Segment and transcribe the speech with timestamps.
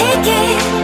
[0.00, 0.79] take it.